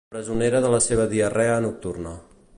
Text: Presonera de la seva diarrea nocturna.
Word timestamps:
Presonera 0.13 0.61
de 0.63 0.71
la 0.75 0.79
seva 0.87 1.07
diarrea 1.13 1.63
nocturna. 1.69 2.17